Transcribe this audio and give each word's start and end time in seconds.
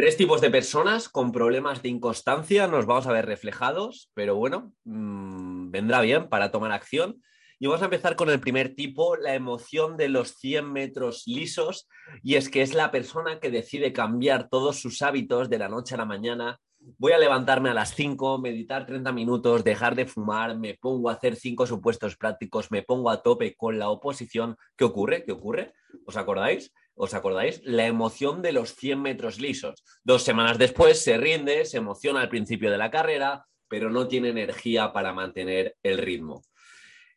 Tres 0.00 0.16
tipos 0.16 0.40
de 0.40 0.48
personas 0.48 1.08
con 1.08 1.32
problemas 1.32 1.82
de 1.82 1.88
inconstancia 1.88 2.68
nos 2.68 2.86
vamos 2.86 3.08
a 3.08 3.12
ver 3.12 3.26
reflejados, 3.26 4.12
pero 4.14 4.36
bueno, 4.36 4.72
mmm, 4.84 5.72
vendrá 5.72 6.00
bien 6.02 6.28
para 6.28 6.52
tomar 6.52 6.70
acción. 6.70 7.20
Y 7.58 7.66
vamos 7.66 7.82
a 7.82 7.86
empezar 7.86 8.14
con 8.14 8.30
el 8.30 8.38
primer 8.38 8.76
tipo, 8.76 9.16
la 9.16 9.34
emoción 9.34 9.96
de 9.96 10.08
los 10.08 10.36
100 10.36 10.72
metros 10.72 11.24
lisos, 11.26 11.88
y 12.22 12.36
es 12.36 12.48
que 12.48 12.62
es 12.62 12.74
la 12.74 12.92
persona 12.92 13.40
que 13.40 13.50
decide 13.50 13.92
cambiar 13.92 14.48
todos 14.48 14.80
sus 14.80 15.02
hábitos 15.02 15.50
de 15.50 15.58
la 15.58 15.68
noche 15.68 15.96
a 15.96 15.98
la 15.98 16.04
mañana. 16.04 16.60
Voy 16.96 17.12
a 17.12 17.18
levantarme 17.18 17.70
a 17.70 17.74
las 17.74 17.94
5, 17.94 18.38
meditar 18.38 18.86
30 18.86 19.12
minutos, 19.12 19.64
dejar 19.64 19.94
de 19.94 20.06
fumar, 20.06 20.56
me 20.56 20.74
pongo 20.74 21.10
a 21.10 21.14
hacer 21.14 21.36
cinco 21.36 21.66
supuestos 21.66 22.16
prácticos, 22.16 22.70
me 22.70 22.82
pongo 22.82 23.10
a 23.10 23.22
tope 23.22 23.54
con 23.56 23.78
la 23.78 23.90
oposición. 23.90 24.56
¿Qué 24.76 24.84
ocurre? 24.84 25.24
¿Qué 25.24 25.32
ocurre? 25.32 25.74
¿Os 26.06 26.16
acordáis? 26.16 26.72
¿Os 26.94 27.14
acordáis? 27.14 27.60
La 27.64 27.86
emoción 27.86 28.40
de 28.42 28.52
los 28.52 28.74
100 28.74 29.02
metros 29.02 29.38
lisos. 29.38 29.84
Dos 30.02 30.22
semanas 30.22 30.56
después 30.56 31.02
se 31.02 31.18
rinde, 31.18 31.64
se 31.64 31.76
emociona 31.76 32.20
al 32.20 32.28
principio 32.28 32.70
de 32.70 32.78
la 32.78 32.90
carrera, 32.90 33.44
pero 33.68 33.90
no 33.90 34.08
tiene 34.08 34.30
energía 34.30 34.92
para 34.92 35.12
mantener 35.12 35.76
el 35.82 35.98
ritmo. 35.98 36.42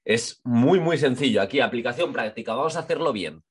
Es 0.03 0.41
muy, 0.43 0.79
muy 0.79 0.97
sencillo. 0.97 1.41
Aquí, 1.41 1.59
aplicación 1.59 2.11
práctica. 2.11 2.53
Vamos 2.53 2.75
a 2.75 2.79
hacerlo 2.79 3.13
bien. 3.13 3.43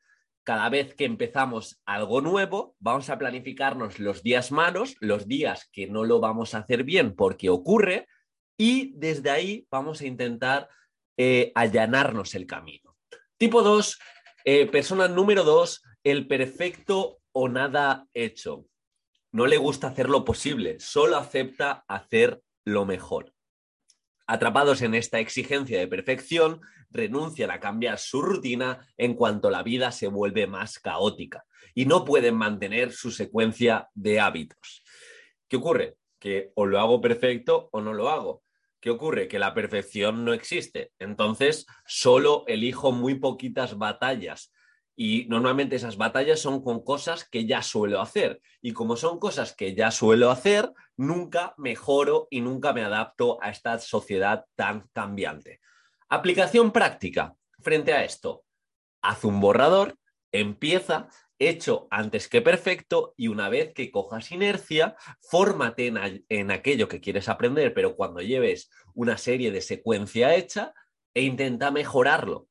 Cada 0.44 0.68
vez 0.68 0.94
que 0.94 1.04
empezamos 1.04 1.80
algo 1.84 2.20
nuevo, 2.20 2.74
vamos 2.78 3.10
a 3.10 3.18
planificarnos 3.18 3.98
los 3.98 4.22
días 4.22 4.52
malos, 4.52 4.96
los 5.00 5.28
días 5.28 5.68
que 5.72 5.86
no 5.86 6.04
lo 6.04 6.18
vamos 6.20 6.54
a 6.54 6.58
hacer 6.58 6.84
bien 6.84 7.14
porque 7.14 7.50
ocurre, 7.50 8.08
y 8.56 8.92
desde 8.96 9.30
ahí 9.30 9.66
vamos 9.70 10.00
a 10.00 10.06
intentar 10.06 10.68
eh, 11.16 11.52
allanarnos 11.54 12.34
el 12.34 12.46
camino. 12.46 12.96
Tipo 13.36 13.62
2, 13.62 13.98
eh, 14.44 14.66
persona 14.66 15.08
número 15.08 15.44
2, 15.44 15.82
el 16.04 16.26
perfecto 16.26 17.20
o 17.32 17.48
nada 17.48 18.06
hecho. 18.14 18.66
No 19.32 19.46
le 19.46 19.58
gusta 19.58 19.88
hacer 19.88 20.08
lo 20.08 20.24
posible, 20.24 20.80
solo 20.80 21.16
acepta 21.16 21.84
hacer 21.86 22.42
lo 22.64 22.84
mejor. 22.86 23.32
Atrapados 24.26 24.82
en 24.82 24.94
esta 24.94 25.20
exigencia 25.20 25.78
de 25.78 25.88
perfección, 25.88 26.60
renuncian 26.90 27.50
a 27.50 27.60
cambiar 27.60 27.98
su 27.98 28.20
rutina 28.22 28.86
en 28.96 29.14
cuanto 29.14 29.50
la 29.50 29.62
vida 29.62 29.92
se 29.92 30.08
vuelve 30.08 30.46
más 30.46 30.78
caótica 30.78 31.44
y 31.74 31.86
no 31.86 32.04
pueden 32.04 32.36
mantener 32.36 32.92
su 32.92 33.10
secuencia 33.10 33.88
de 33.94 34.20
hábitos. 34.20 34.82
¿Qué 35.48 35.56
ocurre? 35.56 35.96
Que 36.18 36.52
o 36.54 36.66
lo 36.66 36.78
hago 36.78 37.00
perfecto 37.00 37.68
o 37.72 37.80
no 37.80 37.92
lo 37.92 38.08
hago. 38.10 38.42
¿Qué 38.80 38.90
ocurre? 38.90 39.28
Que 39.28 39.38
la 39.38 39.54
perfección 39.54 40.24
no 40.24 40.32
existe. 40.32 40.92
Entonces, 40.98 41.66
solo 41.86 42.44
elijo 42.46 42.92
muy 42.92 43.16
poquitas 43.16 43.76
batallas 43.76 44.52
y 45.02 45.26
normalmente 45.28 45.76
esas 45.76 45.96
batallas 45.96 46.40
son 46.40 46.62
con 46.62 46.84
cosas 46.84 47.26
que 47.28 47.46
ya 47.46 47.62
suelo 47.62 48.00
hacer. 48.00 48.40
Y 48.60 48.72
como 48.72 48.96
son 48.96 49.18
cosas 49.18 49.54
que 49.54 49.74
ya 49.74 49.90
suelo 49.90 50.30
hacer, 50.30 50.72
nunca 50.96 51.54
mejoro 51.56 52.28
y 52.30 52.42
nunca 52.42 52.72
me 52.72 52.84
adapto 52.84 53.42
a 53.42 53.50
esta 53.50 53.78
sociedad 53.78 54.44
tan 54.56 54.88
cambiante. 54.92 55.60
Aplicación 56.12 56.72
práctica 56.72 57.36
frente 57.60 57.92
a 57.92 58.04
esto. 58.04 58.44
Haz 59.00 59.24
un 59.24 59.40
borrador, 59.40 59.96
empieza, 60.32 61.08
hecho 61.38 61.86
antes 61.88 62.28
que 62.28 62.42
perfecto 62.42 63.14
y 63.16 63.28
una 63.28 63.48
vez 63.48 63.72
que 63.72 63.92
cojas 63.92 64.32
inercia, 64.32 64.96
fórmate 65.22 65.86
en, 65.86 66.24
en, 66.28 66.50
aquello 66.50 66.88
que 66.88 67.00
quieres 67.00 67.28
aprender, 67.28 67.72
pero 67.74 67.94
cuando 67.94 68.20
lleves 68.20 68.70
una 68.92 69.18
serie 69.18 69.52
de 69.52 69.60
secuencia 69.60 70.34
hecha 70.34 70.74
e 71.14 71.22
intenta 71.22 71.70
mejorarlo. 71.70 72.48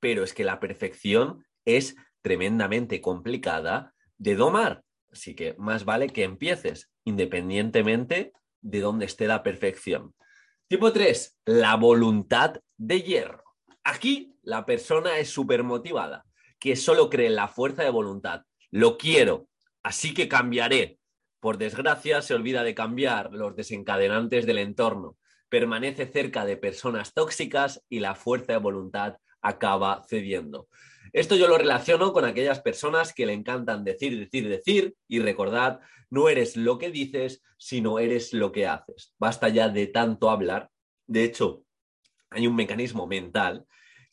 Pero 0.00 0.24
es 0.24 0.34
que 0.34 0.42
la 0.42 0.58
perfección 0.58 1.46
es 1.64 1.94
tremendamente 2.22 3.00
complicada 3.00 3.94
de 4.18 4.34
domar. 4.34 4.82
Así 5.12 5.36
que 5.36 5.54
más 5.58 5.84
vale 5.84 6.08
que 6.08 6.24
empieces 6.24 6.90
independientemente 7.04 8.32
de 8.62 8.80
dónde 8.80 9.06
esté 9.06 9.28
la 9.28 9.44
perfección. 9.44 10.12
Tipo 10.68 10.92
3, 10.92 11.38
la 11.44 11.76
voluntad 11.76 12.60
de 12.76 13.00
hierro. 13.00 13.44
Aquí 13.84 14.36
la 14.42 14.66
persona 14.66 15.18
es 15.18 15.30
súper 15.30 15.62
motivada, 15.62 16.26
que 16.58 16.74
solo 16.74 17.08
cree 17.08 17.28
en 17.28 17.36
la 17.36 17.46
fuerza 17.46 17.84
de 17.84 17.90
voluntad. 17.90 18.42
Lo 18.72 18.98
quiero, 18.98 19.48
así 19.84 20.12
que 20.12 20.26
cambiaré. 20.26 20.98
Por 21.38 21.56
desgracia, 21.56 22.20
se 22.20 22.34
olvida 22.34 22.64
de 22.64 22.74
cambiar 22.74 23.32
los 23.32 23.54
desencadenantes 23.54 24.44
del 24.44 24.58
entorno. 24.58 25.16
Permanece 25.48 26.08
cerca 26.08 26.44
de 26.44 26.56
personas 26.56 27.14
tóxicas 27.14 27.84
y 27.88 28.00
la 28.00 28.16
fuerza 28.16 28.54
de 28.54 28.58
voluntad 28.58 29.18
acaba 29.46 30.02
cediendo. 30.08 30.68
Esto 31.12 31.36
yo 31.36 31.48
lo 31.48 31.56
relaciono 31.56 32.12
con 32.12 32.24
aquellas 32.24 32.60
personas 32.60 33.14
que 33.14 33.26
le 33.26 33.32
encantan 33.32 33.84
decir, 33.84 34.18
decir, 34.18 34.48
decir 34.48 34.94
y 35.08 35.20
recordad, 35.20 35.80
no 36.10 36.28
eres 36.28 36.56
lo 36.56 36.78
que 36.78 36.90
dices, 36.90 37.42
sino 37.56 37.98
eres 37.98 38.32
lo 38.32 38.52
que 38.52 38.66
haces. 38.66 39.14
Basta 39.18 39.48
ya 39.48 39.68
de 39.68 39.86
tanto 39.86 40.30
hablar. 40.30 40.70
De 41.06 41.24
hecho, 41.24 41.64
hay 42.30 42.46
un 42.46 42.56
mecanismo 42.56 43.06
mental 43.06 43.64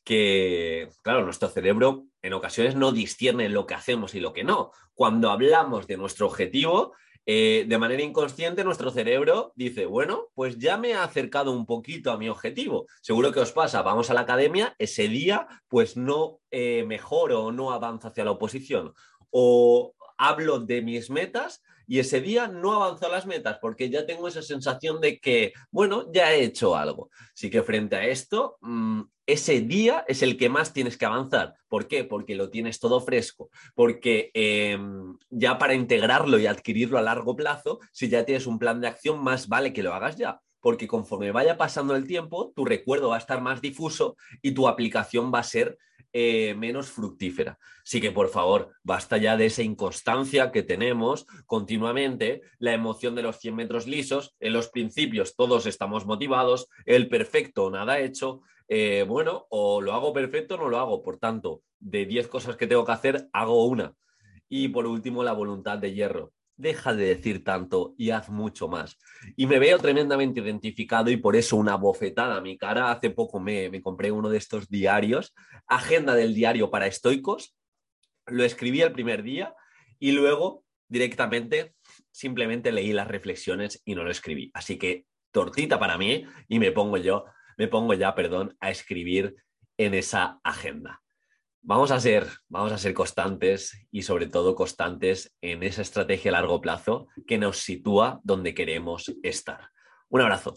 que, 0.03 0.89
claro, 1.01 1.25
nuestro 1.25 1.49
cerebro 1.49 2.05
en 2.21 2.33
ocasiones 2.33 2.75
no 2.75 2.91
discierne 2.91 3.49
lo 3.49 3.65
que 3.65 3.73
hacemos 3.73 4.15
y 4.15 4.19
lo 4.19 4.33
que 4.33 4.43
no. 4.43 4.71
Cuando 4.93 5.29
hablamos 5.29 5.87
de 5.87 5.97
nuestro 5.97 6.27
objetivo, 6.27 6.93
eh, 7.25 7.65
de 7.67 7.77
manera 7.77 8.03
inconsciente 8.03 8.63
nuestro 8.63 8.91
cerebro 8.91 9.53
dice, 9.55 9.85
bueno, 9.85 10.29
pues 10.33 10.57
ya 10.57 10.77
me 10.77 10.89
he 10.89 10.95
acercado 10.95 11.51
un 11.51 11.65
poquito 11.65 12.11
a 12.11 12.17
mi 12.17 12.27
objetivo. 12.27 12.87
Seguro 13.01 13.31
que 13.31 13.39
os 13.39 13.51
pasa, 13.51 13.81
vamos 13.81 14.09
a 14.09 14.13
la 14.13 14.21
academia, 14.21 14.75
ese 14.77 15.07
día 15.07 15.47
pues 15.69 15.95
no 15.95 16.39
eh, 16.51 16.83
mejoro 16.85 17.45
o 17.45 17.51
no 17.51 17.71
avanzo 17.71 18.09
hacia 18.09 18.25
la 18.25 18.31
oposición. 18.31 18.93
O 19.29 19.95
hablo 20.17 20.59
de 20.59 20.81
mis 20.81 21.09
metas 21.09 21.63
y 21.87 21.99
ese 21.99 22.21
día 22.21 22.47
no 22.47 22.73
avanzo 22.73 23.07
a 23.07 23.09
las 23.09 23.25
metas 23.25 23.57
porque 23.61 23.89
ya 23.89 24.05
tengo 24.05 24.27
esa 24.27 24.41
sensación 24.41 25.01
de 25.01 25.19
que, 25.19 25.53
bueno, 25.71 26.11
ya 26.11 26.33
he 26.33 26.43
hecho 26.43 26.75
algo. 26.75 27.09
Así 27.33 27.49
que 27.49 27.63
frente 27.63 27.95
a 27.95 28.05
esto, 28.05 28.57
mmm, 28.61 29.01
ese 29.25 29.61
día 29.61 30.03
es 30.07 30.21
el 30.21 30.37
que 30.37 30.49
más 30.49 30.73
tienes 30.73 30.97
que 30.97 31.05
avanzar. 31.05 31.55
¿Por 31.67 31.87
qué? 31.87 32.03
Porque 32.03 32.35
lo 32.35 32.49
tienes 32.49 32.79
todo 32.79 32.99
fresco. 32.99 33.49
Porque 33.73 34.31
eh, 34.33 34.77
ya 35.29 35.57
para 35.57 35.73
integrarlo 35.73 36.37
y 36.39 36.47
adquirirlo 36.47 36.97
a 36.97 37.01
largo 37.01 37.35
plazo, 37.35 37.79
si 37.91 38.09
ya 38.09 38.25
tienes 38.25 38.47
un 38.47 38.59
plan 38.59 38.81
de 38.81 38.87
acción, 38.87 39.23
más 39.23 39.47
vale 39.47 39.71
que 39.73 39.83
lo 39.83 39.93
hagas 39.93 40.17
ya. 40.17 40.41
Porque 40.59 40.87
conforme 40.87 41.31
vaya 41.31 41.57
pasando 41.57 41.95
el 41.95 42.07
tiempo, 42.07 42.53
tu 42.55 42.65
recuerdo 42.65 43.09
va 43.09 43.15
a 43.15 43.19
estar 43.19 43.41
más 43.41 43.61
difuso 43.61 44.15
y 44.41 44.51
tu 44.51 44.67
aplicación 44.67 45.31
va 45.33 45.39
a 45.39 45.43
ser 45.43 45.77
eh, 46.13 46.53
menos 46.55 46.89
fructífera. 46.91 47.57
Así 47.83 47.99
que, 47.99 48.11
por 48.11 48.29
favor, 48.29 48.71
basta 48.83 49.17
ya 49.17 49.35
de 49.35 49.47
esa 49.47 49.63
inconstancia 49.63 50.51
que 50.51 50.63
tenemos 50.63 51.25
continuamente, 51.45 52.41
la 52.59 52.73
emoción 52.73 53.15
de 53.15 53.23
los 53.23 53.37
100 53.39 53.55
metros 53.55 53.87
lisos. 53.87 54.35
En 54.39 54.53
los 54.53 54.69
principios 54.69 55.35
todos 55.35 55.65
estamos 55.65 56.05
motivados, 56.05 56.69
el 56.85 57.09
perfecto 57.09 57.69
nada 57.69 57.99
hecho. 57.99 58.41
Eh, 58.67 59.05
bueno, 59.07 59.47
o 59.49 59.81
lo 59.81 59.93
hago 59.93 60.13
perfecto 60.13 60.55
o 60.55 60.57
no 60.57 60.69
lo 60.69 60.77
hago. 60.77 61.01
Por 61.01 61.17
tanto, 61.17 61.63
de 61.79 62.05
10 62.05 62.27
cosas 62.27 62.55
que 62.55 62.67
tengo 62.67 62.85
que 62.85 62.91
hacer, 62.91 63.27
hago 63.33 63.65
una. 63.65 63.93
Y 64.47 64.69
por 64.69 64.85
último, 64.85 65.23
la 65.23 65.33
voluntad 65.33 65.79
de 65.79 65.93
hierro 65.93 66.31
deja 66.55 66.93
de 66.93 67.05
decir 67.05 67.43
tanto 67.43 67.93
y 67.97 68.11
haz 68.11 68.29
mucho 68.29 68.67
más. 68.67 68.97
Y 69.35 69.47
me 69.47 69.59
veo 69.59 69.77
tremendamente 69.79 70.39
identificado 70.39 71.09
y 71.09 71.17
por 71.17 71.35
eso 71.35 71.57
una 71.57 71.75
bofetada 71.75 72.37
a 72.37 72.41
mi 72.41 72.57
cara. 72.57 72.91
Hace 72.91 73.09
poco 73.09 73.39
me, 73.39 73.69
me 73.69 73.81
compré 73.81 74.11
uno 74.11 74.29
de 74.29 74.37
estos 74.37 74.69
diarios, 74.69 75.33
Agenda 75.67 76.15
del 76.15 76.33
Diario 76.33 76.69
para 76.69 76.87
Estoicos. 76.87 77.55
Lo 78.27 78.43
escribí 78.43 78.81
el 78.81 78.93
primer 78.93 79.23
día 79.23 79.53
y 79.99 80.11
luego 80.11 80.63
directamente 80.87 81.75
simplemente 82.11 82.71
leí 82.71 82.93
las 82.93 83.07
reflexiones 83.07 83.81
y 83.85 83.95
no 83.95 84.03
lo 84.03 84.11
escribí. 84.11 84.51
Así 84.53 84.77
que 84.77 85.05
tortita 85.31 85.79
para 85.79 85.97
mí 85.97 86.25
y 86.47 86.59
me 86.59 86.71
pongo 86.71 86.97
yo, 86.97 87.25
me 87.57 87.67
pongo 87.67 87.93
ya, 87.93 88.15
perdón, 88.15 88.55
a 88.59 88.69
escribir 88.69 89.35
en 89.77 89.93
esa 89.93 90.39
agenda. 90.43 91.02
Vamos 91.65 91.91
a 91.91 91.99
ser, 92.01 92.27
vamos 92.49 92.73
a 92.73 92.77
ser 92.77 92.93
constantes 92.93 93.87
y 93.89 94.01
sobre 94.01 94.27
todo 94.27 94.53
constantes 94.53 95.33
en 95.39 95.63
esa 95.63 95.81
estrategia 95.81 96.29
a 96.29 96.33
largo 96.33 96.59
plazo 96.59 97.07
que 97.25 97.37
nos 97.37 97.59
sitúa 97.59 98.19
donde 98.25 98.53
queremos 98.53 99.15
estar. 99.23 99.69
Un 100.09 100.19
abrazo. 100.19 100.55